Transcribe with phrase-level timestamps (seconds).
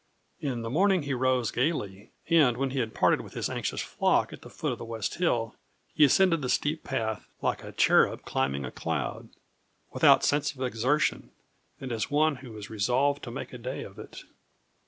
[0.39, 4.33] In the morning he rose gaily; and when he had parted with his anxious flock
[4.33, 5.53] at the foot of the west hill,
[5.93, 9.29] he ascended the steep path, like a cherub climbing a cloud,
[9.91, 11.29] without sense of exertion,
[11.79, 14.23] and as one who is resolved to make a day of it.